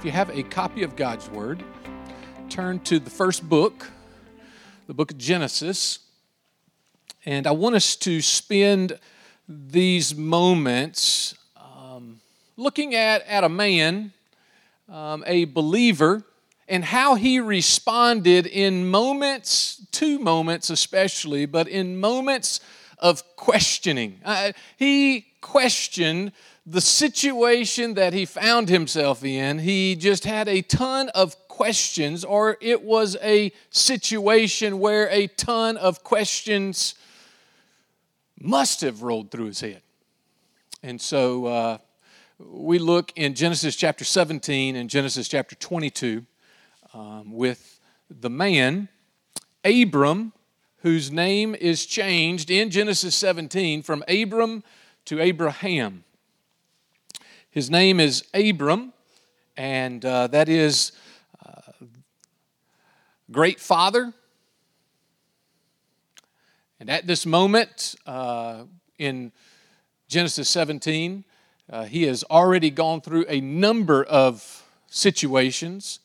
[0.00, 1.62] If you have a copy of God's Word,
[2.48, 3.90] turn to the first book,
[4.86, 5.98] the book of Genesis.
[7.26, 8.98] And I want us to spend
[9.46, 12.22] these moments um,
[12.56, 14.14] looking at, at a man,
[14.88, 16.22] um, a believer,
[16.66, 22.60] and how he responded in moments, two moments especially, but in moments
[22.96, 24.18] of questioning.
[24.24, 26.32] Uh, he questioned
[26.66, 32.56] the situation that he found himself in, he just had a ton of questions, or
[32.60, 36.94] it was a situation where a ton of questions
[38.38, 39.82] must have rolled through his head.
[40.82, 41.78] And so uh,
[42.38, 46.24] we look in Genesis chapter 17 and Genesis chapter 22
[46.94, 48.88] um, with the man,
[49.64, 50.32] Abram,
[50.78, 54.62] whose name is changed in Genesis 17 from Abram
[55.10, 56.04] to Abraham.
[57.50, 58.92] His name is Abram,
[59.56, 60.92] and uh, that is
[61.44, 61.72] uh,
[63.28, 64.12] great father.
[66.78, 68.66] And at this moment uh,
[68.98, 69.32] in
[70.06, 71.24] Genesis 17,
[71.68, 75.98] uh, he has already gone through a number of situations.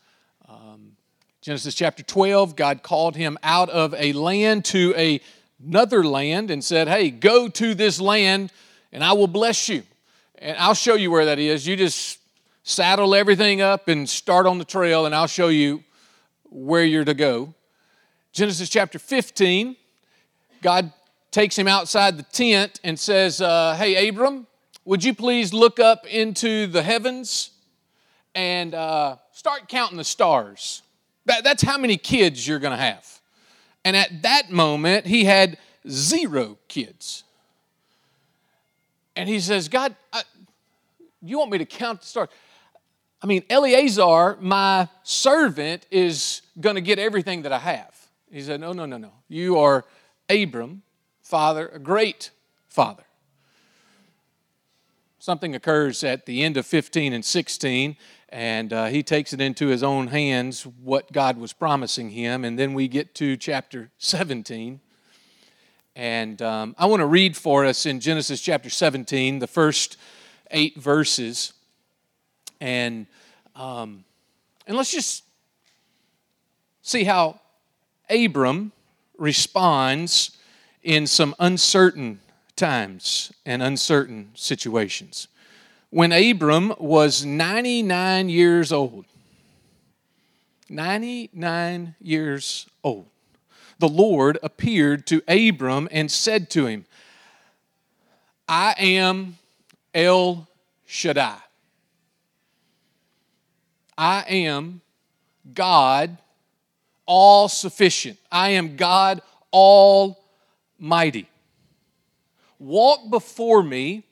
[0.50, 0.94] Um,
[1.42, 5.22] Genesis chapter 12, God called him out of a land to a,
[5.64, 8.52] another land and said, Hey, go to this land
[8.96, 9.84] and I will bless you.
[10.38, 11.68] And I'll show you where that is.
[11.68, 12.18] You just
[12.64, 15.84] saddle everything up and start on the trail, and I'll show you
[16.46, 17.54] where you're to go.
[18.32, 19.76] Genesis chapter 15,
[20.62, 20.94] God
[21.30, 24.48] takes him outside the tent and says, uh, Hey, Abram,
[24.86, 27.50] would you please look up into the heavens
[28.34, 30.84] and uh, start counting the stars?
[31.26, 33.06] That, that's how many kids you're going to have.
[33.84, 37.25] And at that moment, he had zero kids.
[39.16, 40.24] And he says, God, I,
[41.22, 42.30] you want me to count the stars?
[43.22, 47.96] I mean, Eleazar, my servant, is going to get everything that I have.
[48.30, 49.12] He said, No, no, no, no.
[49.28, 49.86] You are
[50.30, 50.84] Abram,
[51.22, 52.32] father, a great
[52.68, 53.04] father.
[55.18, 57.98] Something occurs at the end of 15 and 16,
[58.30, 62.46] and uh, he takes it into his own hands what God was promising him.
[62.46, 64.82] And then we get to chapter 17,
[65.96, 69.98] and um, I want to read for us in Genesis chapter 17, the first
[70.52, 71.54] eight verses.
[72.60, 73.08] And,
[73.56, 74.04] um,
[74.68, 75.24] and let's just
[76.82, 77.40] see how
[78.10, 78.74] Abram
[79.18, 80.38] responds
[80.84, 82.20] in some uncertain
[82.58, 85.30] times and uncertain situations.
[85.92, 89.06] When Abram was 99 years old,
[90.70, 93.08] 99 years old,
[93.80, 96.86] the Lord appeared to Abram and said to him,
[98.48, 99.38] I am
[99.94, 100.48] El
[100.86, 101.38] Shaddai.
[103.98, 104.82] I am
[105.54, 106.18] God
[107.06, 108.18] all sufficient.
[108.32, 109.22] I am God
[109.54, 111.28] almighty.
[112.60, 114.04] Walk before me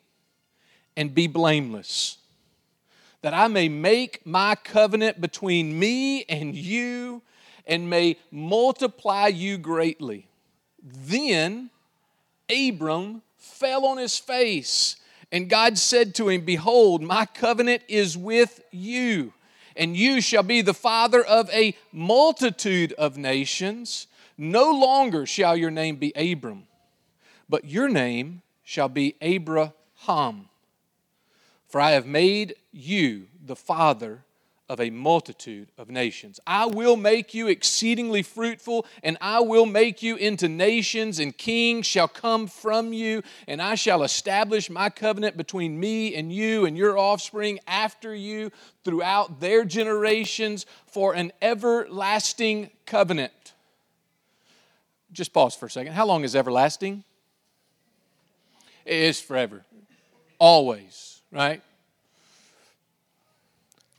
[0.95, 2.17] and be blameless,
[3.21, 7.21] that I may make my covenant between me and you
[7.65, 10.27] and may multiply you greatly.
[10.81, 11.69] Then
[12.49, 14.97] Abram fell on his face,
[15.31, 19.33] and God said to him, Behold, my covenant is with you,
[19.75, 24.07] and you shall be the father of a multitude of nations.
[24.37, 26.67] No longer shall your name be Abram,
[27.47, 30.49] but your name shall be Abraham.
[31.67, 34.23] For I have made you the father
[34.69, 36.39] of a multitude of nations.
[36.47, 41.85] I will make you exceedingly fruitful, and I will make you into nations, and kings
[41.85, 46.77] shall come from you, and I shall establish my covenant between me and you and
[46.77, 48.51] your offspring after you
[48.85, 53.53] throughout their generations for an everlasting covenant.
[55.11, 55.93] Just pause for a second.
[55.93, 57.03] How long is everlasting?
[58.85, 59.65] It is forever,
[60.39, 61.61] always, right?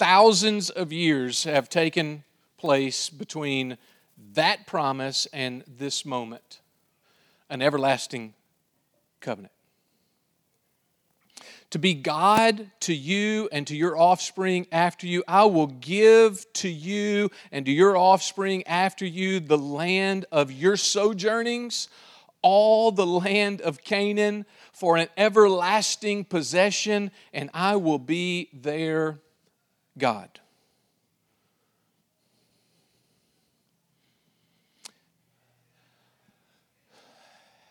[0.04, 2.22] Thousands of years have taken
[2.58, 3.78] place between
[4.34, 6.60] that promise and this moment
[7.48, 8.34] an everlasting
[9.22, 9.50] covenant.
[11.70, 16.68] To be God to you and to your offspring after you, I will give to
[16.68, 21.88] you and to your offspring after you the land of your sojournings,
[22.42, 29.18] all the land of Canaan, for an everlasting possession, and I will be there
[29.96, 30.40] God.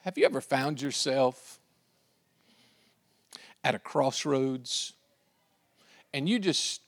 [0.03, 1.59] Have you ever found yourself
[3.63, 4.93] at a crossroads
[6.13, 6.81] and you just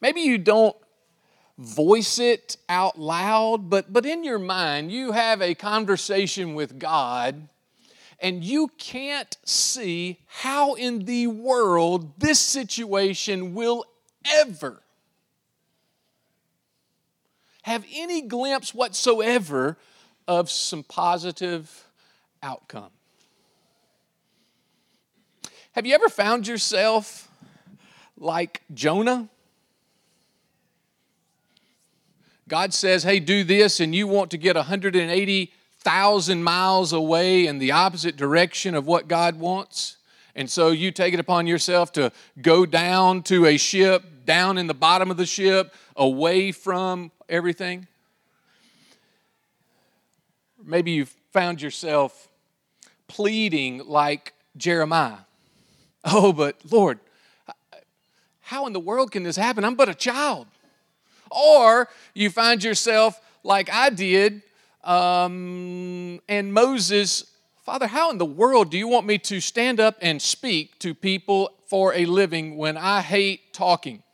[0.00, 0.76] maybe you don't
[1.58, 7.48] voice it out loud, but, but in your mind, you have a conversation with God
[8.20, 13.84] and you can't see how in the world this situation will
[14.24, 14.82] ever
[17.62, 19.76] have any glimpse whatsoever
[20.28, 21.84] of some positive
[22.42, 22.90] outcome.
[25.72, 27.28] Have you ever found yourself
[28.16, 29.28] like Jonah?
[32.48, 34.56] God says, hey, do this, and you want to get
[35.86, 39.96] 180,000 miles away in the opposite direction of what God wants.
[40.34, 42.12] And so you take it upon yourself to
[42.42, 47.86] go down to a ship, down in the bottom of the ship, away from everything.
[50.62, 52.28] Maybe you've found yourself
[53.06, 55.18] pleading like Jeremiah.
[56.08, 57.00] Oh, but Lord,
[58.42, 59.64] how in the world can this happen?
[59.64, 60.46] I'm but a child.
[61.32, 64.42] Or you find yourself like I did,
[64.86, 67.24] um, and Moses,
[67.64, 70.94] Father, how in the world do you want me to stand up and speak to
[70.94, 74.04] people for a living when I hate talking?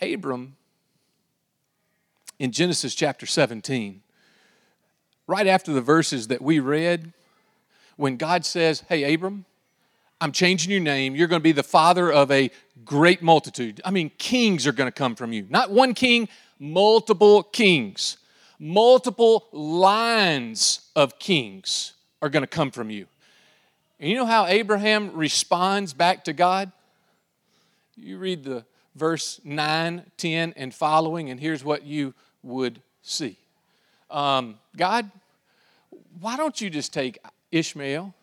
[0.00, 0.56] Abram,
[2.38, 4.02] in Genesis chapter 17,
[5.26, 7.12] right after the verses that we read,
[7.96, 9.46] when God says, Hey, Abram,
[10.20, 11.14] I'm changing your name.
[11.14, 12.50] You're going to be the father of a
[12.84, 13.80] great multitude.
[13.84, 15.46] I mean, kings are going to come from you.
[15.50, 16.28] Not one king,
[16.58, 18.16] multiple kings.
[18.58, 21.92] Multiple lines of kings
[22.22, 23.06] are going to come from you.
[24.00, 26.72] And you know how Abraham responds back to God?
[27.96, 28.64] You read the
[28.94, 33.36] verse 9, 10, and following, and here's what you would see
[34.10, 35.10] um, God,
[36.20, 37.18] why don't you just take
[37.50, 38.14] Ishmael?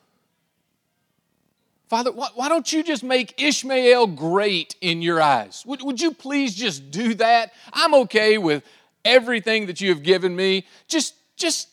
[1.93, 5.63] Father, why don't you just make Ishmael great in your eyes?
[5.67, 7.53] Would, would you please just do that?
[7.71, 8.63] I'm okay with
[9.05, 10.65] everything that you have given me.
[10.87, 11.69] Just, just,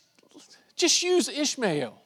[0.76, 1.98] just use Ishmael.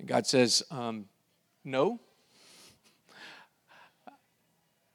[0.00, 1.04] And God says, um,
[1.64, 2.00] No.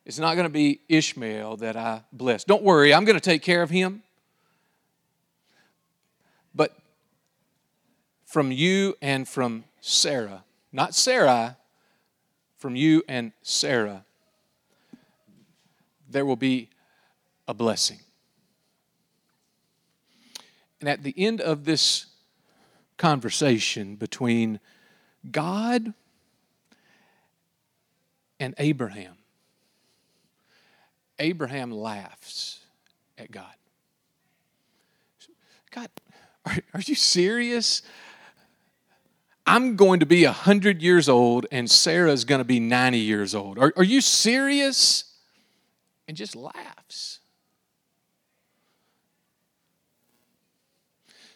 [0.05, 2.43] It's not going to be Ishmael that I bless.
[2.43, 4.03] Don't worry, I'm going to take care of him.
[6.53, 6.75] But
[8.29, 10.43] from you and from Sarah.
[10.71, 11.55] Not Sarai,
[12.59, 14.05] from you and Sarah.
[16.07, 16.69] There will be
[17.47, 17.97] a blessing.
[20.79, 22.05] And at the end of this
[22.97, 24.59] conversation between
[25.31, 25.95] God
[28.39, 29.15] and Abraham,
[31.17, 32.59] Abraham laughs
[33.17, 33.55] at God.
[35.71, 35.89] God,
[36.45, 37.81] are, are you serious?
[39.49, 43.57] I'm going to be 100 years old and Sarah's going to be 90 years old.
[43.57, 45.05] Are, are you serious?
[46.07, 47.19] And just laughs.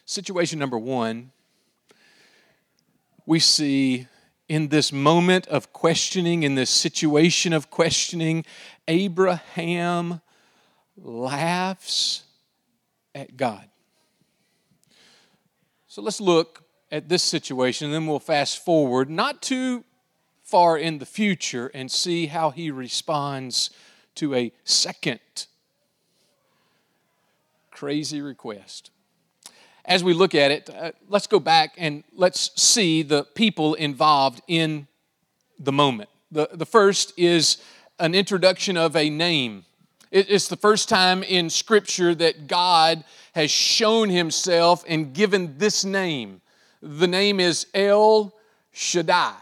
[0.06, 1.32] Situation number one,
[3.26, 4.06] we see
[4.48, 8.44] in this moment of questioning, in this situation of questioning,
[8.86, 10.20] Abraham
[10.96, 12.22] laughs
[13.12, 13.68] at God.
[15.88, 16.63] So let's look
[16.94, 19.82] at this situation, then we'll fast forward, not too
[20.44, 23.70] far in the future, and see how he responds
[24.14, 25.18] to a second
[27.72, 28.92] crazy request.
[29.84, 34.40] As we look at it, uh, let's go back and let's see the people involved
[34.46, 34.86] in
[35.58, 36.08] the moment.
[36.30, 37.56] The, the first is
[37.98, 39.64] an introduction of a name.
[40.12, 46.40] It's the first time in Scripture that God has shown Himself and given this name.
[46.86, 48.34] The name is El
[48.72, 49.32] Shaddai.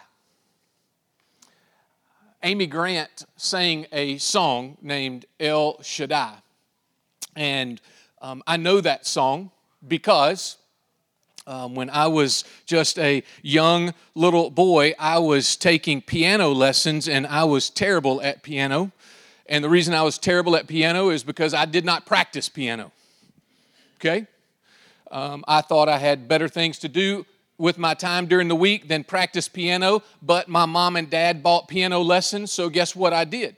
[2.44, 6.34] Amy Grant sang a song named El Shaddai.
[7.34, 7.80] And
[8.20, 9.50] um, I know that song
[9.88, 10.56] because
[11.48, 17.26] um, when I was just a young little boy, I was taking piano lessons and
[17.26, 18.92] I was terrible at piano.
[19.46, 22.92] And the reason I was terrible at piano is because I did not practice piano.
[23.96, 24.28] Okay?
[25.10, 27.26] Um, I thought I had better things to do
[27.62, 31.68] with my time during the week than practice piano, but my mom and dad bought
[31.68, 33.54] piano lessons, so guess what I did?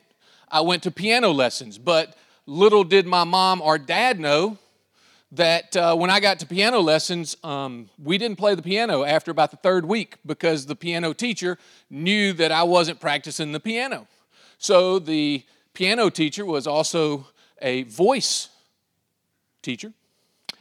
[0.50, 4.58] I went to piano lessons, but little did my mom or dad know
[5.32, 9.30] that uh, when I got to piano lessons, um, we didn't play the piano after
[9.30, 11.56] about the third week because the piano teacher
[11.88, 14.06] knew that I wasn't practicing the piano.
[14.58, 17.28] So the piano teacher was also
[17.62, 18.50] a voice
[19.62, 19.94] teacher.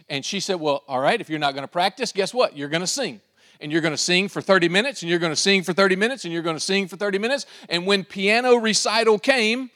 [0.07, 2.55] And she said, Well, all right, if you're not going to practice, guess what?
[2.55, 3.19] You're going to sing.
[3.63, 5.95] And you're going to sing for 30 minutes, and you're going to sing for 30
[5.95, 7.45] minutes, and you're going to sing for 30 minutes.
[7.69, 9.71] And when piano recital came,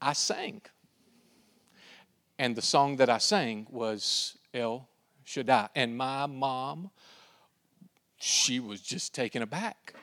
[0.00, 0.60] I sang.
[2.38, 4.88] And the song that I sang was El
[5.24, 5.70] Shaddai.
[5.74, 6.90] And my mom,
[8.18, 9.94] she was just taken aback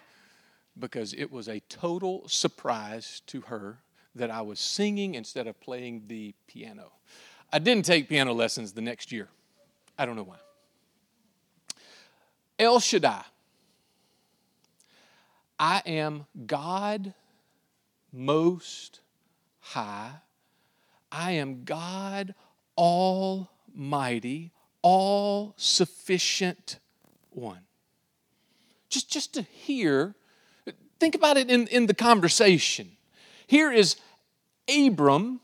[0.79, 3.77] because it was a total surprise to her
[4.15, 6.91] that I was singing instead of playing the piano.
[7.53, 9.29] I didn't take piano lessons the next year.
[9.95, 10.37] I don't know why.
[12.59, 13.23] El Shaddai.
[15.59, 17.13] I am God
[18.11, 18.99] most
[19.59, 20.11] high.
[21.11, 22.35] I am God
[22.77, 26.79] Almighty, all sufficient
[27.31, 27.61] one.
[28.89, 30.15] Just, just to hear,
[30.99, 32.91] think about it in, in the conversation.
[33.47, 33.95] Here is
[34.69, 35.41] Abram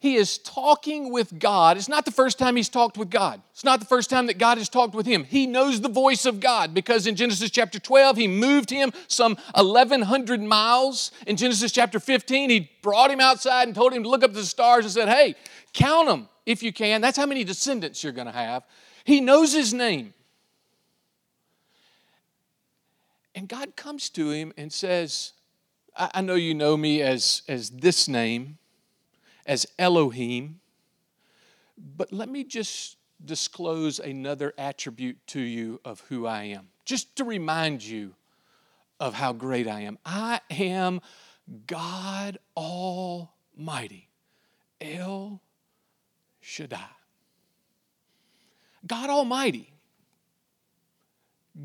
[0.00, 1.76] he is talking with God.
[1.76, 3.42] It's not the first time he's talked with God.
[3.52, 5.24] It's not the first time that God has talked with him.
[5.24, 9.36] He knows the voice of God because in Genesis chapter 12, he moved him some
[9.54, 11.12] 1,100 miles.
[11.26, 14.36] In Genesis chapter 15, he brought him outside and told him to look up at
[14.36, 15.34] the stars and said, Hey,
[15.74, 17.02] count them if you can.
[17.02, 18.64] That's how many descendants you're going to have.
[19.04, 20.14] He knows his name.
[23.34, 25.34] And God comes to him and says,
[25.94, 28.56] I, I know you know me as, as this name
[29.46, 30.60] as Elohim.
[31.96, 37.24] But let me just disclose another attribute to you of who I am, just to
[37.24, 38.14] remind you
[38.98, 39.98] of how great I am.
[40.04, 41.00] I am
[41.66, 44.08] God Almighty,
[44.80, 45.40] El
[46.40, 46.78] Shaddai.
[48.86, 49.72] God Almighty.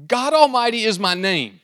[0.08, 1.62] God Almighty is my name.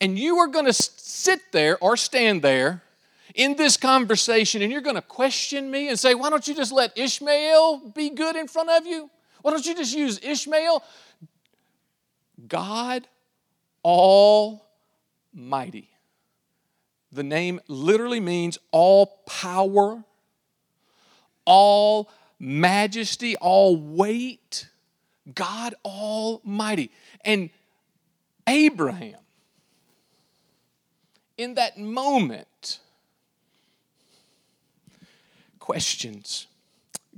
[0.00, 2.82] And you are going to sit there or stand there
[3.36, 6.72] in this conversation and you're going to question me and say, why don't you just
[6.72, 9.08] let Ishmael be good in front of you?
[9.42, 10.82] Why don't you just use Ishmael?
[12.48, 13.06] God
[13.84, 14.60] Almighty.
[17.12, 20.02] The name literally means all power,
[21.44, 24.68] all majesty, all weight.
[25.34, 26.90] God Almighty.
[27.24, 27.50] And
[28.46, 29.16] Abraham,
[31.36, 32.78] in that moment,
[35.66, 36.46] questions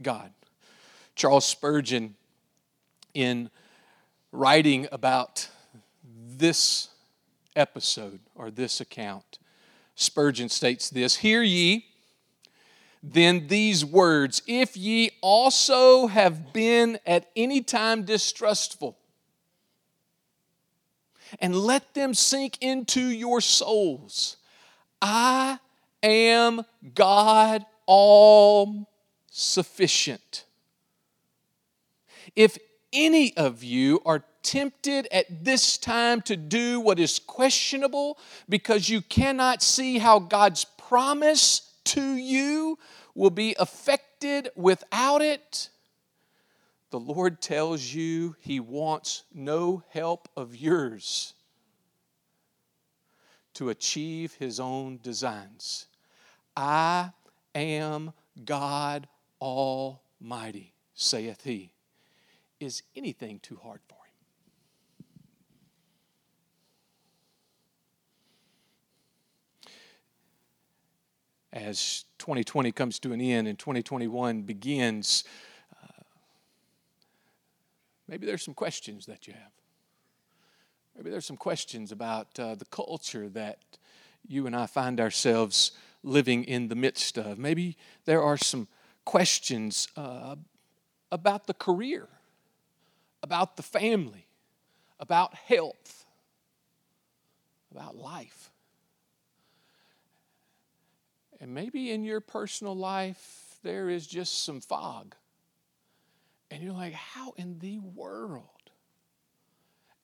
[0.00, 0.32] God.
[1.14, 2.14] Charles Spurgeon,
[3.12, 3.50] in
[4.32, 5.50] writing about
[6.02, 6.88] this
[7.54, 9.38] episode or this account,
[9.96, 11.88] Spurgeon states this Hear ye
[13.02, 18.96] then these words, if ye also have been at any time distrustful,
[21.38, 24.38] and let them sink into your souls.
[25.02, 25.58] I
[26.02, 26.62] am
[26.94, 28.86] God all
[29.30, 30.44] sufficient.
[32.36, 32.58] If
[32.92, 38.18] any of you are tempted at this time to do what is questionable
[38.48, 42.78] because you cannot see how God's promise to you
[43.14, 45.70] will be affected without it,
[46.90, 51.32] the Lord tells you He wants no help of yours
[53.54, 55.86] to achieve His own designs.
[56.54, 57.12] I
[57.58, 58.12] am
[58.44, 59.08] God
[59.40, 61.72] Almighty, saith he.
[62.60, 64.02] Is anything too hard for him?
[71.52, 75.24] As 2020 comes to an end and 2021 begins,
[75.82, 76.02] uh,
[78.06, 79.52] maybe there's some questions that you have.
[80.96, 83.58] Maybe there's some questions about uh, the culture that
[84.26, 87.38] you and I find ourselves living in the midst of.
[87.38, 88.68] Maybe there are some
[89.04, 90.36] questions uh,
[91.10, 92.08] about the career,
[93.22, 94.26] about the family,
[95.00, 96.04] about health,
[97.70, 98.50] about life.
[101.40, 105.14] And maybe in your personal life, there is just some fog.
[106.50, 108.44] And you're like, how in the world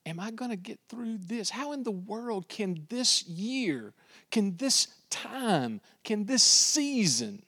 [0.07, 1.51] am I going to get through this?
[1.51, 3.93] How in the world can this year,
[4.31, 7.43] can this time, can this season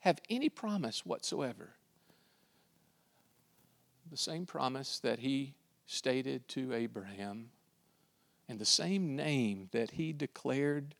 [0.00, 1.70] have any promise whatsoever?
[4.10, 5.54] The same promise that he
[5.86, 7.50] stated to Abraham
[8.48, 10.96] and the same name that he declared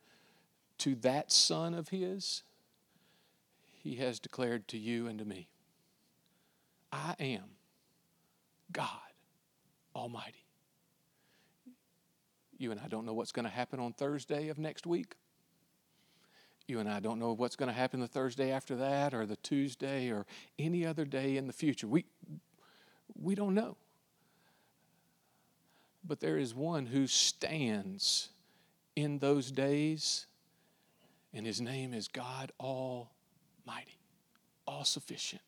[0.77, 2.43] to that son of his,
[3.83, 5.47] he has declared to you and to me.
[6.91, 7.43] I am
[8.71, 8.87] God
[9.95, 10.45] Almighty.
[12.57, 15.15] You and I don't know what's going to happen on Thursday of next week.
[16.71, 19.35] You and I don't know what's going to happen the Thursday after that or the
[19.35, 20.25] Tuesday or
[20.57, 21.85] any other day in the future.
[21.85, 22.05] We,
[23.13, 23.75] we don't know.
[26.01, 28.29] But there is one who stands
[28.95, 30.27] in those days,
[31.33, 33.99] and his name is God Almighty,
[34.65, 35.41] all sufficient.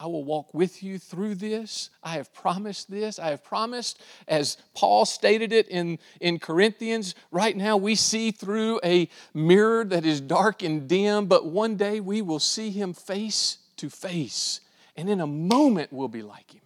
[0.00, 1.90] I will walk with you through this.
[2.04, 3.18] I have promised this.
[3.18, 8.80] I have promised, as Paul stated it in, in Corinthians, right now we see through
[8.84, 13.58] a mirror that is dark and dim, but one day we will see him face
[13.76, 14.60] to face.
[14.96, 16.62] And in a moment we'll be like him.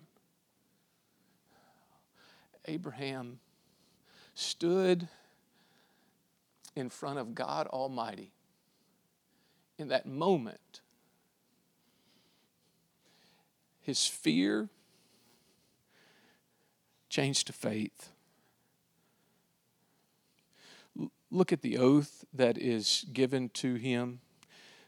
[2.66, 3.40] Abraham
[4.34, 5.08] stood
[6.76, 8.30] in front of God Almighty
[9.78, 10.81] in that moment
[13.82, 14.68] his fear
[17.08, 18.10] changed to faith.
[21.30, 24.20] Look at the oath that is given to him,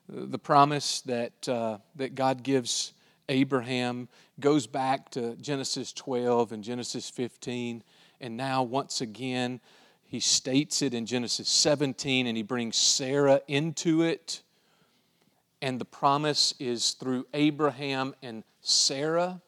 [0.09, 2.93] the promise that, uh, that God gives
[3.29, 4.09] Abraham
[4.41, 7.83] goes back to Genesis 12 and Genesis 15,
[8.21, 9.61] and now once again,
[10.05, 14.43] he states it in Genesis 17 and he brings Sarah into it.
[15.65, 19.41] And the promise is through Abraham and Sarah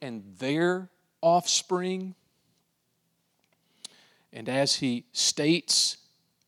[0.00, 0.88] and their
[1.20, 2.14] offspring.
[4.32, 5.96] And as he states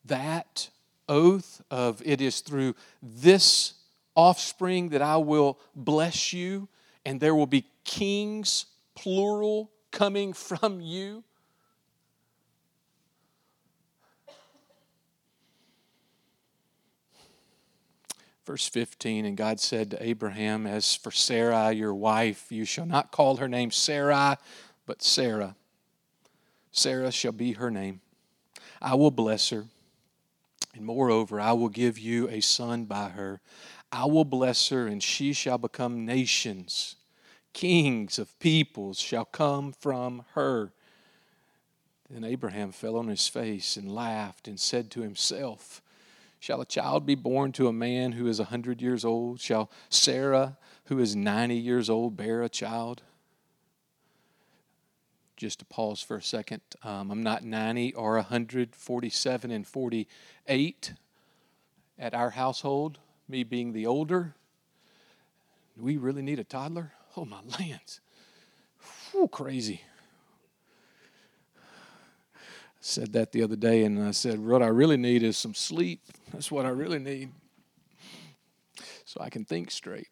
[0.05, 0.69] that
[1.09, 3.73] oath of it is through this
[4.15, 6.69] offspring that I will bless you,
[7.05, 11.25] and there will be kings, plural, coming from you.
[18.45, 23.11] Verse 15, and God said to Abraham, As for Sarai, your wife, you shall not
[23.11, 24.35] call her name Sarai,
[24.85, 25.55] but Sarah.
[26.71, 28.01] Sarah shall be her name.
[28.79, 29.65] I will bless her,
[30.75, 33.41] and moreover, I will give you a son by her.
[33.91, 36.97] I will bless her, and she shall become nations.
[37.53, 40.71] Kings of peoples shall come from her.
[42.11, 45.81] Then Abraham fell on his face and laughed and said to himself,
[46.39, 49.39] Shall a child be born to a man who is a hundred years old?
[49.39, 53.01] Shall Sarah, who is 90 years old, bear a child?
[55.35, 56.61] Just to pause for a second.
[56.83, 60.93] Um, I'm not 90 or 147 and 48
[61.97, 64.35] at our household, me being the older.
[65.75, 66.93] Do we really need a toddler?
[67.17, 68.01] Oh, my lands.
[69.11, 69.81] Whew, crazy
[72.85, 76.01] said that the other day, and I said, What I really need is some sleep.
[76.35, 77.31] That's what I really need.
[79.05, 80.09] So I can think straight.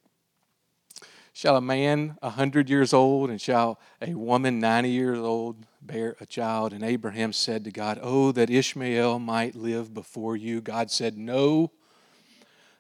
[1.34, 6.16] Shall a man a hundred years old and shall a woman ninety years old bear
[6.22, 6.72] a child?
[6.72, 10.62] And Abraham said to God, Oh, that Ishmael might live before you.
[10.62, 11.74] God said, No,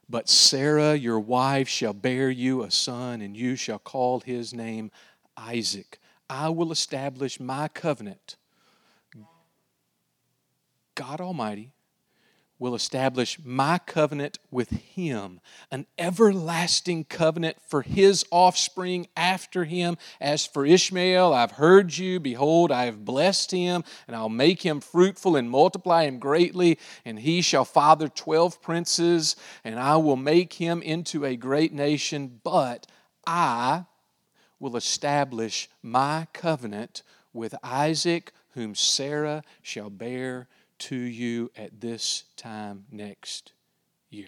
[0.08, 4.90] but Sarah, your wife, shall bear you a son, and you shall call his name
[5.36, 6.00] Isaac.
[6.30, 8.38] I will establish my covenant
[10.96, 11.73] God Almighty
[12.64, 19.98] will establish my covenant with him, an everlasting covenant for his offspring after him.
[20.22, 22.22] As for Ishmael, I've heard you.
[22.22, 27.20] Behold, I have blessed him, and I'll make him fruitful and multiply him greatly, and
[27.20, 32.40] he shall father twelve princes, and I will make him into a great nation.
[32.46, 32.88] But
[33.28, 33.88] I
[34.62, 40.48] will establish my covenant with Isaac, whom Sarah shall bear
[40.84, 43.54] to you at this time next
[44.10, 44.28] year.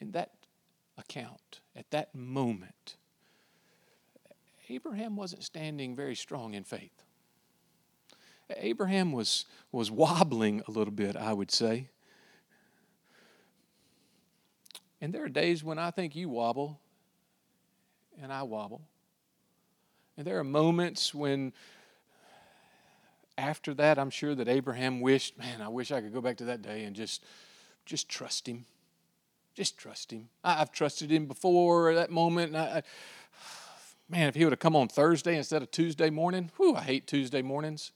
[0.00, 0.32] In that
[0.98, 2.96] account, at that moment,
[4.68, 7.04] Abraham wasn't standing very strong in faith.
[8.56, 11.90] Abraham was, was wobbling a little bit, I would say.
[15.00, 16.80] And there are days when I think you wobble
[18.22, 18.82] and I wobble.
[20.16, 21.52] And there are moments when,
[23.38, 26.44] after that, I'm sure that Abraham wished, man, I wish I could go back to
[26.46, 27.24] that day and just,
[27.86, 28.66] just trust him.
[29.54, 30.28] Just trust him.
[30.44, 32.54] I, have trusted him before that moment.
[32.54, 32.82] I,
[34.08, 37.06] man, if he would have come on Thursday instead of Tuesday morning, whew, I hate
[37.06, 37.92] Tuesday mornings.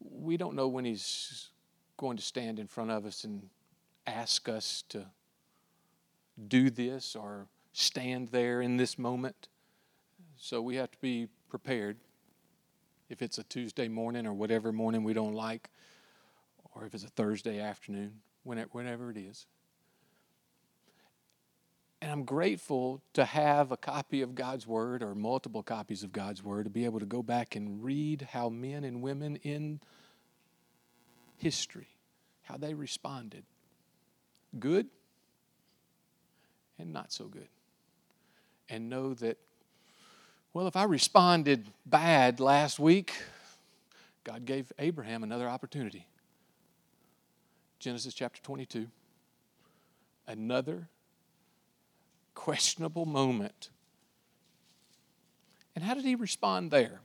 [0.00, 1.50] We don't know when he's
[1.96, 3.48] going to stand in front of us and
[4.06, 5.06] ask us to
[6.48, 9.48] do this or stand there in this moment.
[10.36, 11.96] So we have to be prepared
[13.08, 15.70] if it's a Tuesday morning or whatever morning we don't like,
[16.74, 19.46] or if it's a Thursday afternoon, whenever it is.
[22.02, 26.42] And I'm grateful to have a copy of God's Word or multiple copies of God's
[26.42, 29.80] Word to be able to go back and read how men and women in
[31.36, 31.88] history,
[32.42, 33.44] how they responded.
[34.58, 34.88] Good
[36.78, 37.48] and not so good.
[38.68, 39.38] And know that,
[40.52, 43.12] well, if I responded bad last week,
[44.24, 46.06] God gave Abraham another opportunity.
[47.78, 48.86] Genesis chapter 22.
[50.26, 50.88] Another
[52.34, 53.70] questionable moment.
[55.74, 57.00] And how did he respond there?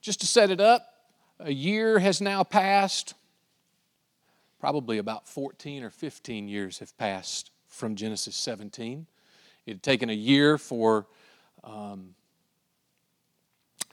[0.00, 0.94] Just to set it up,
[1.40, 3.14] a year has now passed.
[4.60, 9.06] Probably about 14 or 15 years have passed from Genesis 17.
[9.64, 11.06] It had taken a year for
[11.62, 12.14] um,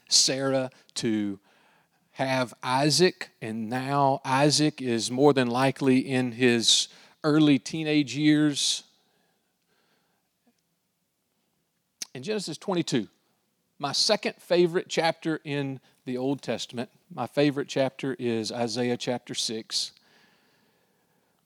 [0.08, 1.38] Sarah to
[2.12, 6.88] have Isaac, and now Isaac is more than likely in his
[7.22, 8.82] early teenage years.
[12.14, 13.06] In Genesis 22,
[13.78, 19.92] my second favorite chapter in the Old Testament, my favorite chapter is Isaiah chapter 6.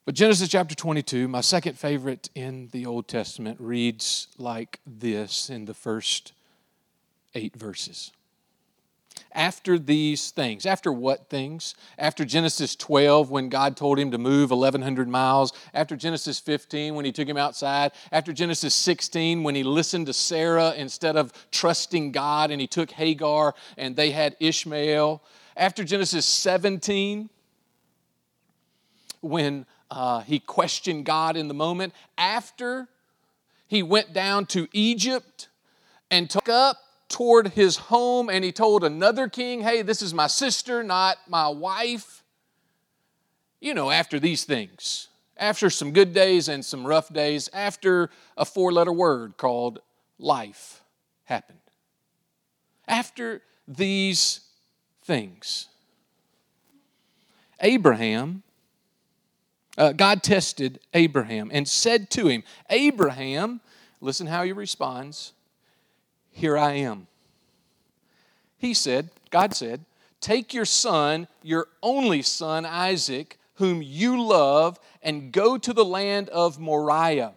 [0.07, 5.67] But Genesis chapter 22, my second favorite in the Old Testament, reads like this in
[5.67, 6.33] the first
[7.35, 8.11] eight verses.
[9.33, 11.75] After these things, after what things?
[11.99, 15.53] After Genesis 12, when God told him to move 1,100 miles.
[15.75, 17.93] After Genesis 15, when he took him outside.
[18.11, 22.91] After Genesis 16, when he listened to Sarah instead of trusting God and he took
[22.91, 25.23] Hagar and they had Ishmael.
[25.57, 27.29] After Genesis 17,
[29.21, 31.95] when uh, he questioned God in the moment.
[32.17, 32.89] After
[33.67, 35.49] he went down to Egypt
[36.11, 40.27] and took up toward his home and he told another king, Hey, this is my
[40.27, 42.23] sister, not my wife.
[43.61, 48.45] You know, after these things, after some good days and some rough days, after a
[48.45, 49.81] four letter word called
[50.19, 50.83] life
[51.25, 51.59] happened.
[52.87, 54.41] After these
[55.05, 55.69] things,
[57.61, 58.43] Abraham
[59.81, 63.63] uh, God tested Abraham and said to him, Abraham,
[64.01, 65.33] listen how he responds,
[66.31, 67.07] Here I am.
[68.59, 69.87] He said, God said,
[70.21, 76.29] Take your son, your only son, Isaac, whom you love, and go to the land
[76.29, 77.33] of Moriah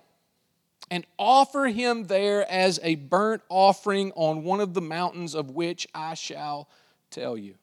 [0.91, 5.88] and offer him there as a burnt offering on one of the mountains of which
[5.95, 6.67] I shall
[7.10, 7.56] tell you.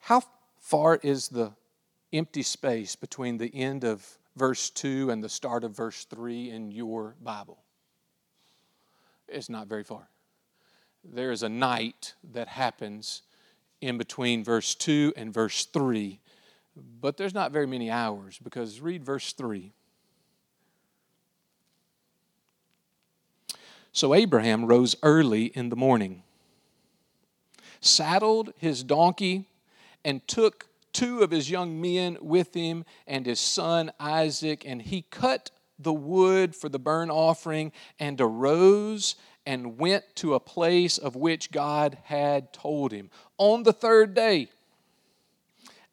[0.00, 0.22] How
[0.74, 1.52] far is the
[2.12, 6.72] empty space between the end of verse 2 and the start of verse 3 in
[6.72, 7.58] your Bible?
[9.28, 10.08] It's not very far.
[11.04, 13.22] There is a night that happens
[13.80, 16.18] in between verse 2 and verse 3,
[17.00, 19.70] but there's not very many hours because read verse 3.
[23.92, 26.24] So Abraham rose early in the morning,
[27.80, 29.46] saddled his donkey
[30.04, 35.02] and took two of his young men with him and his son Isaac, and he
[35.02, 41.16] cut the wood for the burnt offering and arose and went to a place of
[41.16, 43.10] which God had told him.
[43.36, 44.48] On the third day,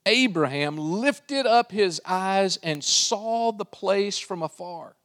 [0.06, 4.96] Abraham lifted up his eyes and saw the place from afar.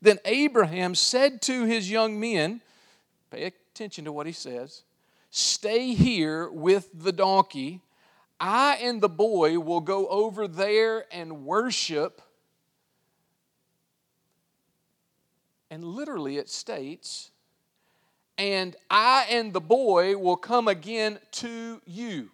[0.00, 2.62] Then Abraham said to his young men,
[3.30, 4.82] Pay attention to what he says,
[5.30, 7.80] stay here with the donkey
[8.40, 12.22] I and the boy will go over there and worship.
[15.70, 17.30] And literally it states,
[18.38, 22.30] and I and the boy will come again to you.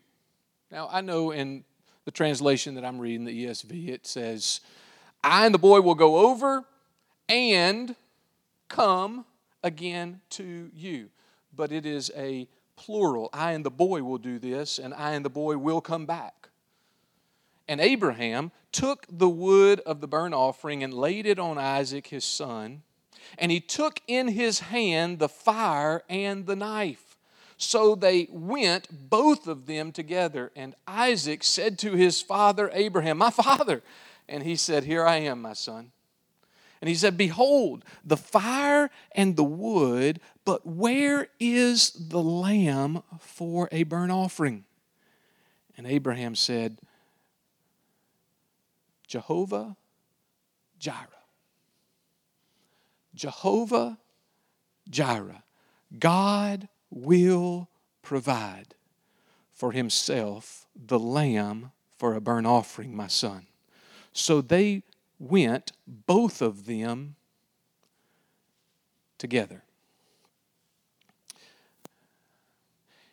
[0.71, 1.64] Now, I know in
[2.05, 4.61] the translation that I'm reading, the ESV, it says,
[5.23, 6.64] I and the boy will go over
[7.29, 7.97] and
[8.69, 9.25] come
[9.62, 11.11] again to you.
[11.55, 13.31] But it is a plural.
[13.33, 16.49] I and the boy will do this, and I and the boy will come back.
[17.69, 22.25] And Abraham took the wood of the burnt offering and laid it on Isaac his
[22.25, 22.83] son.
[23.39, 27.17] And he took in his hand the fire and the knife.
[27.57, 30.53] So they went, both of them together.
[30.55, 33.83] And Isaac said to his father Abraham, My father.
[34.29, 35.93] And he said, Here I am, my son.
[36.81, 43.69] And he said, Behold, the fire and the wood, but where is the lamb for
[43.73, 44.65] a burnt offering?
[45.77, 46.79] And Abraham said,
[49.07, 49.77] Jehovah
[50.79, 51.09] Jireh.
[53.15, 53.99] Jehovah
[54.89, 55.43] Jireh.
[55.99, 57.69] God will
[58.03, 58.75] provide
[59.53, 63.47] for himself the lamb for a burnt offering, my son.
[64.12, 64.83] So they
[65.18, 67.16] went both of them
[69.18, 69.62] together.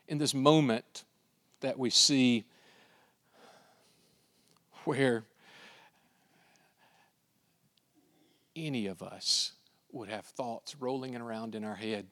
[0.08, 1.06] In this moment
[1.62, 2.44] that we see
[4.84, 5.24] where
[8.56, 9.54] any of us
[9.92, 12.08] would have thoughts rolling around in our head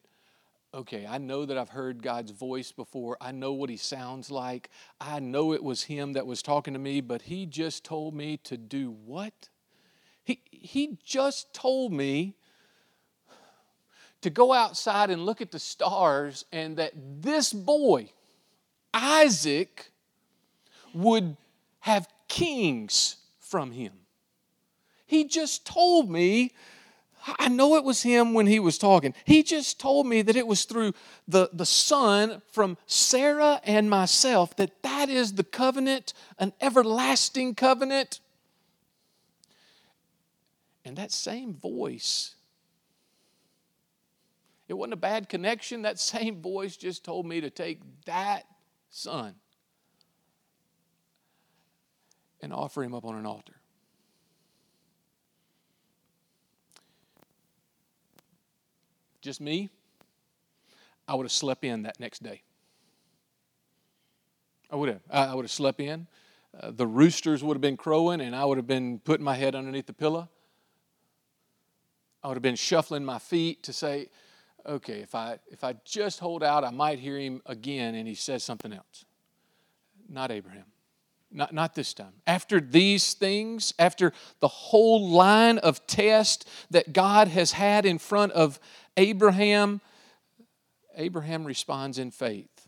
[0.74, 3.18] okay, I know that I've heard God's voice before.
[3.20, 4.70] I know what He sounds like.
[5.00, 8.38] I know it was Him that was talking to me, but He just told me
[8.46, 9.50] to do what?
[10.24, 12.36] He, he just told me
[14.22, 18.12] to go outside and look at the stars, and that this boy,
[18.94, 19.92] Isaac,
[20.94, 21.38] would
[21.80, 23.94] have kings from him.
[25.08, 26.52] He just told me
[27.38, 29.14] I know it was him when he was talking.
[29.26, 30.94] He just told me that it was through
[31.28, 38.20] the, the son from Sarah and myself that that is the covenant, an everlasting covenant.
[40.84, 42.36] And that same voice,
[44.68, 45.84] it wasn't a bad connection.
[45.84, 48.46] That same voice just told me to take that
[48.90, 49.36] son
[52.42, 53.54] and offer him up on an altar.
[59.22, 59.70] just me,
[61.08, 62.42] I would have slept in that next day.
[64.70, 65.02] I would have.
[65.10, 66.08] I would have slept in.
[66.60, 69.56] Uh, the roosters would have been crowing, and I would have been putting my head
[69.56, 70.30] underneath the pillow.
[72.24, 74.10] I would have been shuffling my feet to say,
[74.66, 78.16] okay, if I, if I just hold out, I might hear him again and he
[78.16, 79.06] says something else.
[80.10, 80.66] Not Abraham.
[81.32, 82.12] Not, not this time.
[82.28, 88.34] After these things, after the whole line of tests that God has had in front
[88.34, 88.60] of
[88.98, 89.80] Abraham,
[90.98, 92.68] Abraham responds in faith.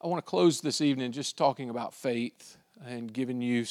[0.00, 3.64] I want to close this evening just talking about faith and giving you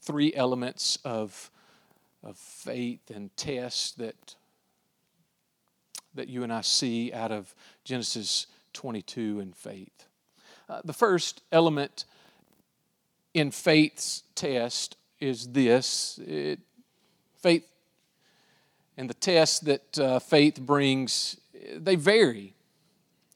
[0.00, 1.50] three elements of,
[2.24, 4.34] of faith and tests that,
[6.14, 10.06] that you and I see out of Genesis 22 and faith.
[10.68, 12.06] Uh, the first element
[13.34, 16.60] in faith's test is this it,
[17.36, 17.64] faith
[18.96, 21.36] and the tests that uh, faith brings,
[21.76, 22.54] they vary.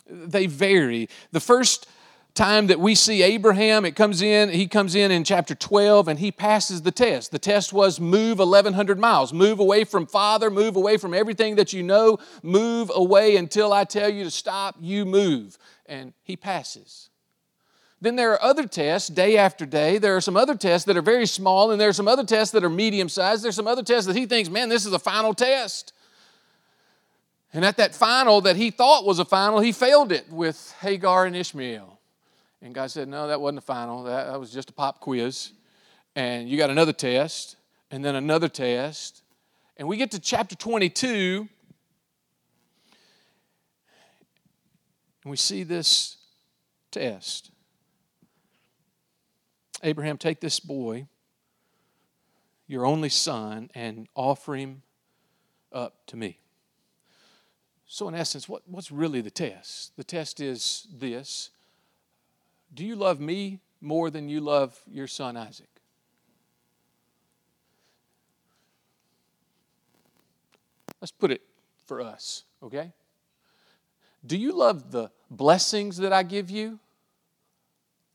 [0.08, 1.08] They vary.
[1.32, 1.88] The first
[2.38, 6.18] time that we see Abraham, it comes in, he comes in in chapter 12 and
[6.18, 7.32] he passes the test.
[7.32, 11.72] The test was move 1,100 miles, move away from Father, move away from everything that
[11.72, 15.58] you know, move away until I tell you to stop, you move.
[15.86, 17.10] And he passes.
[18.00, 19.98] Then there are other tests day after day.
[19.98, 22.52] There are some other tests that are very small, and there are some other tests
[22.52, 23.42] that are medium sized.
[23.42, 25.92] There's some other tests that he thinks, man, this is a final test.
[27.52, 31.26] And at that final that he thought was a final, he failed it with Hagar
[31.26, 31.97] and Ishmael.
[32.60, 34.04] And God said, no, that wasn't the final.
[34.04, 35.52] That, that was just a pop quiz.
[36.16, 37.56] And you got another test,
[37.90, 39.22] and then another test.
[39.76, 41.48] And we get to chapter 22,
[45.22, 46.16] and we see this
[46.90, 47.52] test.
[49.84, 51.06] Abraham, take this boy,
[52.66, 54.82] your only son, and offer him
[55.72, 56.40] up to me.
[57.86, 59.96] So, in essence, what, what's really the test?
[59.96, 61.50] The test is this
[62.74, 65.68] Do you love me more than you love your son Isaac?
[71.00, 71.42] Let's put it
[71.86, 72.92] for us, okay?
[74.26, 76.80] Do you love the blessings that I give you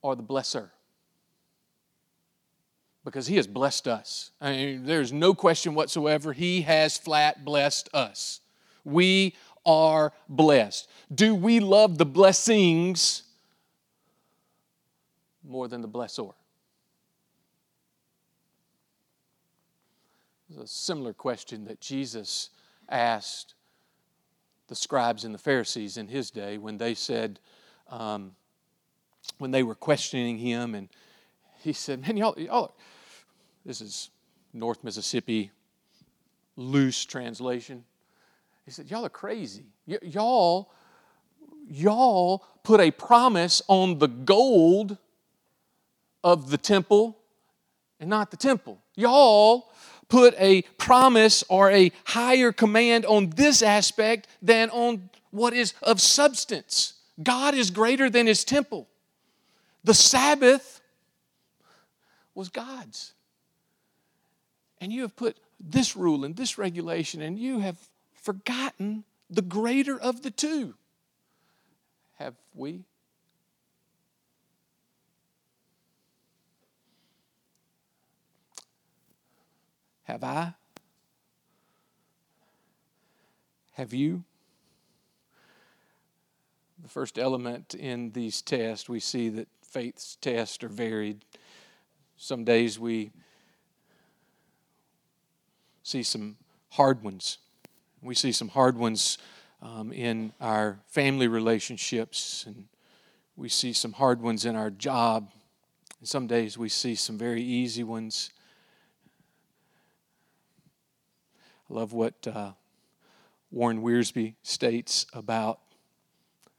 [0.01, 0.69] or the blesser?
[3.03, 4.31] because He has blessed us.
[4.39, 6.33] I mean, there's no question whatsoever.
[6.33, 8.39] He has flat blessed us.
[8.85, 9.35] We
[9.65, 10.89] are blessed.
[11.13, 13.23] Do we love the blessings
[15.43, 16.33] more than the blessor?
[20.49, 22.49] It's a similar question that Jesus
[22.89, 23.55] asked
[24.67, 27.39] the scribes and the Pharisees in his day when they said,
[27.89, 28.35] um,
[29.37, 30.89] when they were questioning him, and
[31.61, 32.75] he said, Man, y'all, y'all,
[33.65, 34.09] this is
[34.53, 35.51] North Mississippi,
[36.55, 37.83] loose translation.
[38.65, 39.65] He said, Y'all are crazy.
[39.87, 40.71] Y- y'all,
[41.67, 44.97] y'all put a promise on the gold
[46.23, 47.17] of the temple
[47.99, 48.81] and not the temple.
[48.95, 49.71] Y'all
[50.09, 55.99] put a promise or a higher command on this aspect than on what is of
[55.99, 56.93] substance.
[57.21, 58.87] God is greater than his temple.
[59.83, 60.81] The Sabbath
[62.35, 63.13] was God's
[64.83, 67.77] and you have put this rule and this regulation, and you have
[68.15, 70.73] forgotten the greater of the two.
[72.15, 72.83] Have we?
[80.03, 80.53] Have I?
[83.73, 84.23] Have you?
[86.81, 91.23] The first element in these tests, we see that faith's tests are varied.
[92.17, 93.11] Some days we
[95.81, 96.37] see some
[96.71, 97.37] hard ones.
[98.01, 99.17] We see some hard ones
[99.61, 102.65] um, in our family relationships, and
[103.37, 105.31] we see some hard ones in our job.
[105.99, 108.29] And some days we see some very easy ones.
[111.62, 112.51] I love what uh,
[113.51, 115.59] Warren Wiersbe states about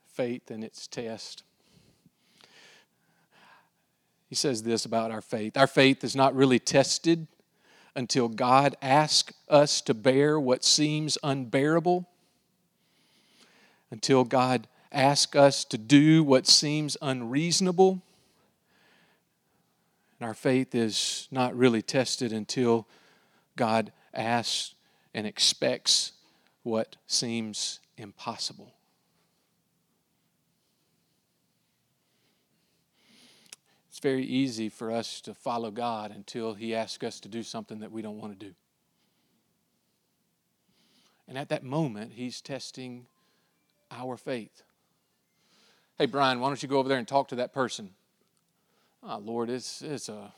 [0.09, 1.45] faith and its test.
[4.29, 7.29] He says this about our faith Our faith is not really tested
[7.95, 12.09] until God asks us to bear what seems unbearable,
[13.93, 18.03] until God asks us to do what seems unreasonable.
[20.19, 22.89] And our faith is not really tested until
[23.57, 24.75] God asks
[25.15, 26.13] and expects
[26.63, 28.75] what seems impossible.
[33.89, 37.79] It's very easy for us to follow God until He asks us to do something
[37.79, 38.55] that we don't want to do.
[41.29, 43.07] And at that moment, He's testing
[43.93, 44.65] our faith.
[45.97, 47.91] Hey, Brian, why don't you go over there and talk to that person?
[49.01, 50.33] Oh, Lord, it's, it's, a,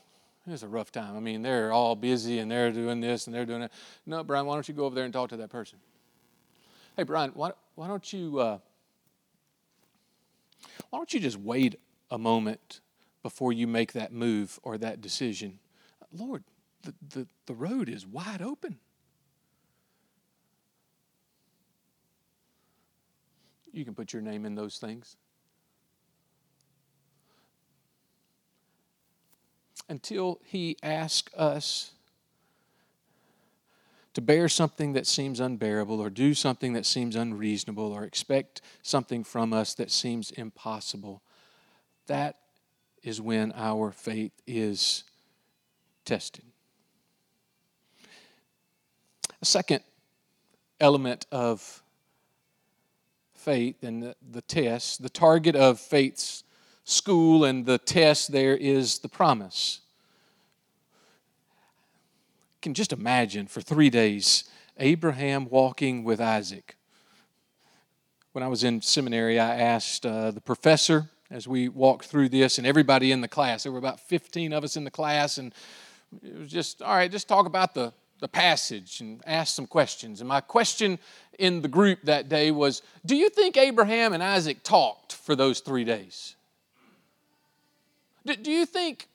[0.53, 1.15] it's a rough time.
[1.15, 3.71] I mean, they're all busy and they're doing this and they're doing that.
[4.05, 5.79] No, Brian, why don't you go over there and talk to that person?
[6.95, 8.57] Hey, Brian, why, why don't you uh,
[10.89, 11.75] why don't you just wait
[12.09, 12.79] a moment
[13.23, 15.59] before you make that move or that decision.
[16.13, 16.43] Lord,
[16.83, 18.77] the, the, the road is wide open.
[23.73, 25.17] You can put your name in those things.
[29.89, 31.91] Until He asks us
[34.13, 39.23] to bear something that seems unbearable or do something that seems unreasonable or expect something
[39.23, 41.21] from us that seems impossible,
[42.07, 42.37] that
[43.03, 45.03] is when our faith is
[46.03, 46.45] tested.
[49.39, 49.83] A second
[50.79, 51.83] element of
[53.35, 56.43] faith and the, the test, the target of faith's
[56.87, 59.81] school and the test there is the promise.
[62.55, 64.45] You can just imagine for three days
[64.77, 66.77] Abraham walking with Isaac.
[68.31, 72.57] When I was in seminary, I asked uh, the professor as we walked through this,
[72.57, 73.63] and everybody in the class.
[73.63, 75.53] There were about 15 of us in the class, and
[76.23, 80.21] it was just, all right, just talk about the, the passage and ask some questions.
[80.21, 80.99] And my question
[81.37, 85.59] in the group that day was Do you think Abraham and Isaac talked for those
[85.59, 86.36] three days?
[88.27, 89.07] Do, do you think,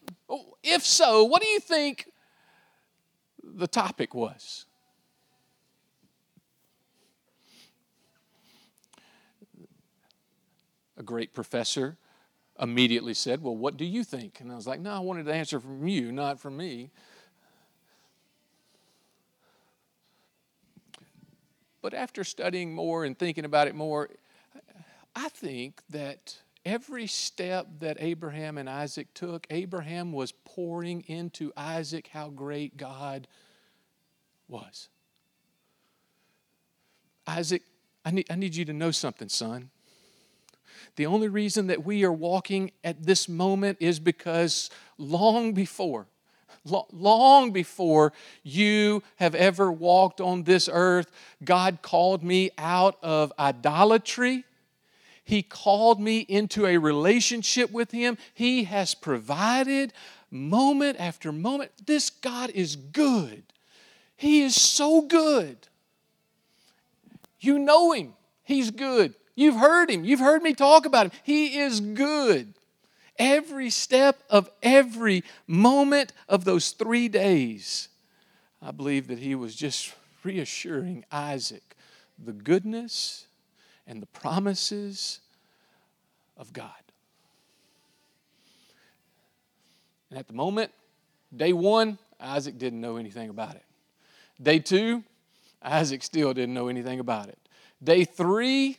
[0.62, 2.10] if so, what do you think
[3.44, 4.64] the topic was?
[10.96, 11.98] A great professor
[12.58, 14.40] immediately said, Well, what do you think?
[14.40, 16.90] And I was like, No, I wanted to answer from you, not from me.
[21.82, 24.08] But after studying more and thinking about it more,
[25.14, 32.08] I think that every step that Abraham and Isaac took, Abraham was pouring into Isaac
[32.08, 33.26] how great God
[34.48, 34.88] was.
[37.26, 37.62] Isaac,
[38.04, 39.70] I need, I need you to know something, son.
[40.96, 46.06] The only reason that we are walking at this moment is because long before,
[46.92, 51.10] long before you have ever walked on this earth,
[51.44, 54.44] God called me out of idolatry.
[55.24, 58.18] He called me into a relationship with Him.
[58.34, 59.92] He has provided
[60.30, 61.70] moment after moment.
[61.86, 63.44] This God is good.
[64.16, 65.68] He is so good.
[67.40, 68.14] You know Him,
[68.44, 69.14] He's good.
[69.34, 70.04] You've heard him.
[70.04, 71.20] You've heard me talk about him.
[71.22, 72.54] He is good.
[73.18, 77.88] Every step of every moment of those three days,
[78.60, 79.94] I believe that he was just
[80.24, 81.76] reassuring Isaac
[82.22, 83.26] the goodness
[83.86, 85.20] and the promises
[86.36, 86.70] of God.
[90.10, 90.70] And at the moment,
[91.34, 93.64] day one, Isaac didn't know anything about it.
[94.40, 95.02] Day two,
[95.62, 97.38] Isaac still didn't know anything about it.
[97.82, 98.78] Day three,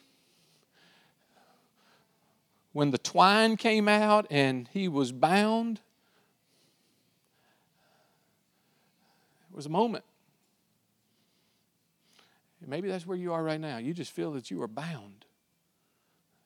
[2.71, 5.79] when the twine came out and he was bound,
[9.49, 10.03] it was a moment.
[12.67, 13.77] Maybe that's where you are right now.
[13.77, 15.25] You just feel that you are bound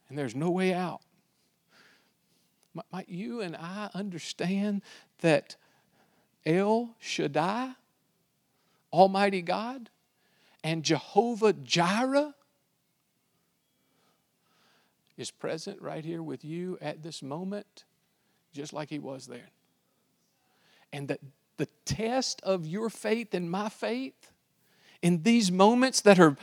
[0.09, 1.01] and there's no way out.
[2.91, 4.83] Might you and I understand
[5.21, 5.55] that
[6.45, 7.71] El Shaddai,
[8.93, 9.89] Almighty God
[10.63, 12.35] and Jehovah Jireh
[15.17, 17.83] is present right here with you at this moment,
[18.53, 19.49] just like He was there.
[20.93, 21.19] And that
[21.57, 24.31] the test of your faith and my faith
[25.01, 26.37] in these moments that are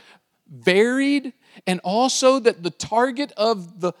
[0.47, 1.33] varied,
[1.65, 3.93] and also that the target of the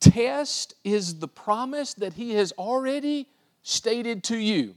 [0.00, 3.28] test is the promise that He has already
[3.62, 4.74] stated to you.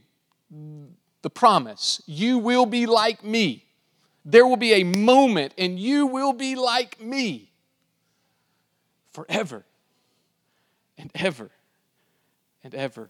[1.22, 3.64] The promise you will be like me.
[4.24, 7.52] There will be a moment, and you will be like me
[9.12, 9.64] forever
[10.98, 11.50] and ever
[12.62, 13.08] and ever.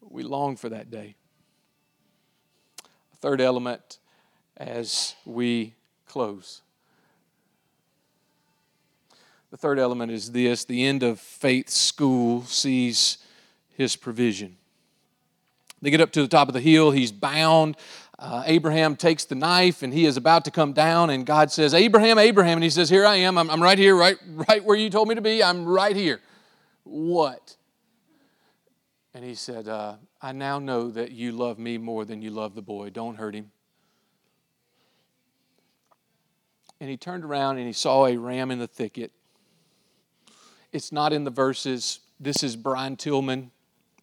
[0.00, 1.14] We long for that day.
[3.20, 3.99] Third element
[4.56, 5.74] as we
[6.06, 6.62] close.
[9.50, 13.18] The third element is this the end of faith school sees
[13.76, 14.56] his provision.
[15.82, 17.76] They get up to the top of the hill, he's bound.
[18.18, 21.72] Uh, Abraham takes the knife and he is about to come down, and God says,
[21.72, 22.58] Abraham, Abraham.
[22.58, 23.38] And he says, Here I am.
[23.38, 24.18] I'm, I'm right here, right,
[24.50, 25.42] right where you told me to be.
[25.42, 26.20] I'm right here.
[26.84, 27.56] What?
[29.14, 32.54] And he said, uh, I now know that you love me more than you love
[32.54, 32.90] the boy.
[32.90, 33.50] Don't hurt him.
[36.80, 39.12] And he turned around and he saw a ram in the thicket.
[40.72, 42.00] It's not in the verses.
[42.18, 43.50] This is Brian Tillman.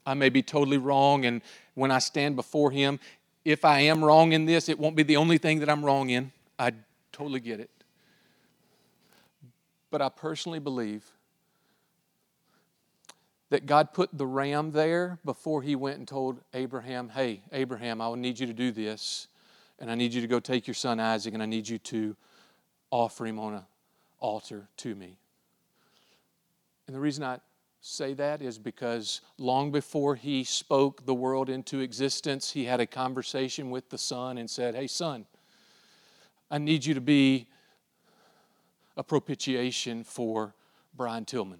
[0.05, 1.41] I may be totally wrong, and
[1.73, 2.99] when I stand before him,
[3.43, 6.09] if I am wrong in this, it won't be the only thing that I'm wrong
[6.09, 6.31] in.
[6.57, 6.73] I
[7.11, 7.69] totally get it.
[9.89, 11.05] But I personally believe
[13.49, 18.07] that God put the ram there before he went and told Abraham, Hey, Abraham, I
[18.07, 19.27] will need you to do this,
[19.79, 22.15] and I need you to go take your son Isaac, and I need you to
[22.91, 23.63] offer him on an
[24.19, 25.17] altar to me.
[26.87, 27.39] And the reason I
[27.81, 32.85] say that is because long before he spoke the world into existence, he had a
[32.85, 35.25] conversation with the son and said, Hey, son,
[36.49, 37.47] I need you to be
[38.95, 40.53] a propitiation for
[40.95, 41.59] Brian Tillman.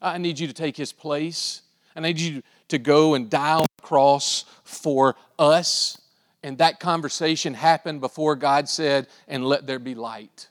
[0.00, 1.62] I need you to take his place.
[1.94, 6.00] I need you to go and die on the cross for us.
[6.42, 10.48] And that conversation happened before God said, and let there be light.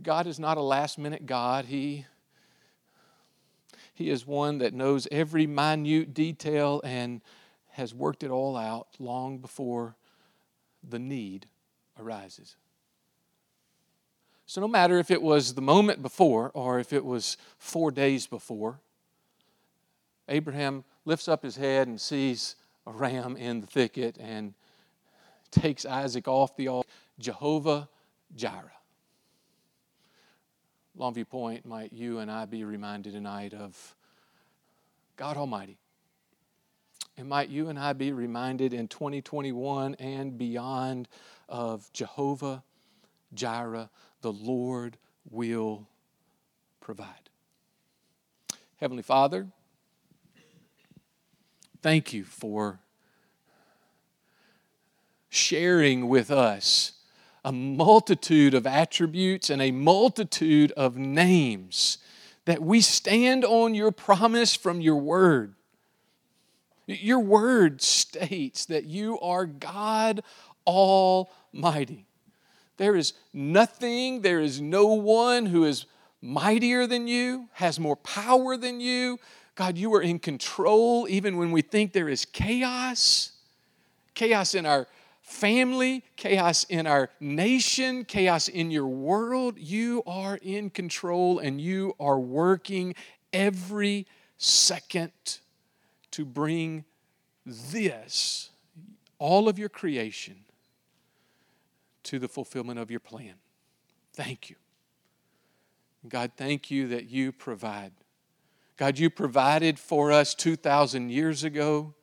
[0.00, 1.64] God is not a last minute God.
[1.64, 2.06] He,
[3.92, 7.22] he is one that knows every minute detail and
[7.70, 9.96] has worked it all out long before
[10.88, 11.46] the need
[11.98, 12.56] arises.
[14.46, 18.26] So, no matter if it was the moment before or if it was four days
[18.26, 18.78] before,
[20.28, 22.56] Abraham lifts up his head and sees
[22.86, 24.54] a ram in the thicket and
[25.50, 26.88] takes Isaac off the altar.
[27.18, 27.88] Jehovah
[28.34, 28.72] Jireh.
[30.98, 33.94] Longview Point, might you and I be reminded tonight of
[35.16, 35.78] God Almighty.
[37.16, 41.08] And might you and I be reminded in 2021 and beyond
[41.48, 42.62] of Jehovah
[43.34, 43.90] Jireh,
[44.22, 44.96] the Lord
[45.30, 45.86] will
[46.80, 47.30] provide.
[48.76, 49.46] Heavenly Father,
[51.84, 52.80] thank you for
[55.28, 56.92] sharing with us
[57.44, 61.98] a multitude of attributes and a multitude of names
[62.46, 65.56] that we stand on your promise from your word.
[66.86, 70.22] Your word states that you are God
[70.66, 72.06] Almighty.
[72.78, 75.84] There is nothing, there is no one who is
[76.22, 79.18] mightier than you, has more power than you,
[79.54, 83.34] God, you are in control even when we think there is chaos
[84.14, 84.86] chaos in our
[85.22, 89.58] family, chaos in our nation, chaos in your world.
[89.58, 92.94] You are in control and you are working
[93.32, 94.06] every
[94.38, 95.12] second
[96.12, 96.84] to bring
[97.44, 98.50] this,
[99.18, 100.36] all of your creation,
[102.04, 103.34] to the fulfillment of your plan.
[104.12, 104.56] Thank you.
[106.08, 107.92] God, thank you that you provide
[108.76, 111.94] God, you provided for us 2,000 years ago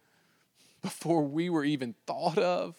[0.81, 2.75] before we were even thought of,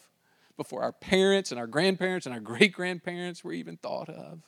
[0.56, 4.40] before our parents and our grandparents and our great grandparents were even thought of.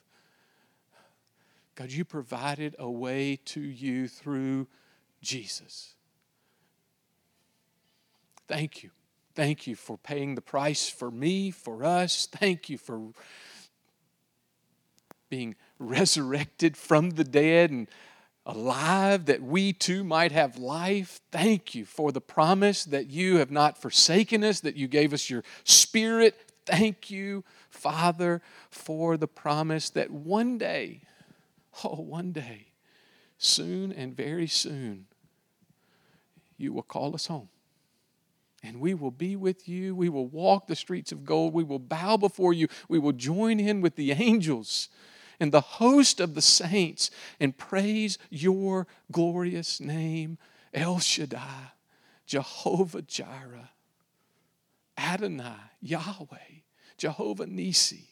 [1.75, 4.69] God, you provided a way to you through
[5.21, 5.95] Jesus.
[8.47, 8.91] Thank you.
[9.35, 12.27] Thank you for paying the price for me, for us.
[12.31, 13.11] Thank you for
[15.29, 17.89] being resurrected from the dead and
[18.47, 21.21] alive that we too might have life.
[21.33, 25.31] Thank you for the promise that you have not forsaken us, that you gave us
[25.31, 26.39] your spirit.
[26.67, 31.03] Thank you, Father, for the promise that one day,
[31.85, 32.69] oh, one day,
[33.39, 35.07] soon and very soon,
[36.57, 37.49] you will call us home.
[38.65, 39.95] and we will be with you.
[39.95, 41.53] We will walk the streets of gold.
[41.53, 42.69] We will bow before you.
[42.89, 44.89] We will join in with the angels
[45.41, 47.11] and the host of the saints
[47.41, 50.39] and praise your glorious name,
[50.73, 51.73] El Shaddai,
[52.27, 53.71] Jehovah Jireh,
[54.97, 56.63] Adonai, Yahweh,
[56.97, 58.07] Jehovah Nissi.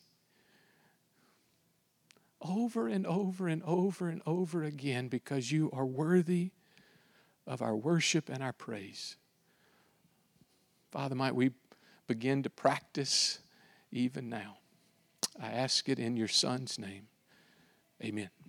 [2.41, 6.51] Over and over and over and over again because you are worthy
[7.47, 9.17] of our worship and our praise.
[10.91, 11.53] Father, might we
[12.07, 13.39] begin to practice
[13.91, 14.59] even now.
[15.41, 17.07] I ask it in your Son's name.
[18.05, 18.42] Amen.